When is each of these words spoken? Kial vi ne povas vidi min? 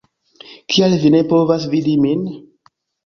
Kial 0.75 0.95
vi 1.03 1.11
ne 1.17 1.21
povas 1.33 1.67
vidi 1.75 1.95
min? 2.07 2.25